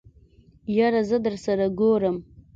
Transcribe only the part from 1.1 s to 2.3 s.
درسره ګورم.